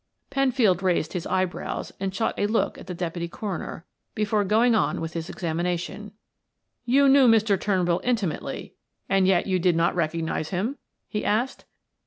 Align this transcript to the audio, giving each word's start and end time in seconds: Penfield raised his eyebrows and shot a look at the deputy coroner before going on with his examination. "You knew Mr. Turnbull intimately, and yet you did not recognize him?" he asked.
Penfield 0.31 0.81
raised 0.81 1.13
his 1.13 1.27
eyebrows 1.27 1.91
and 1.99 2.11
shot 2.11 2.33
a 2.35 2.47
look 2.47 2.75
at 2.79 2.87
the 2.87 2.95
deputy 2.95 3.27
coroner 3.27 3.85
before 4.15 4.43
going 4.43 4.73
on 4.73 4.99
with 4.99 5.13
his 5.13 5.29
examination. 5.29 6.11
"You 6.85 7.07
knew 7.07 7.27
Mr. 7.27 7.61
Turnbull 7.61 8.01
intimately, 8.03 8.73
and 9.07 9.27
yet 9.27 9.45
you 9.45 9.59
did 9.59 9.75
not 9.75 9.93
recognize 9.93 10.49
him?" 10.49 10.79
he 11.07 11.23
asked. 11.23 11.65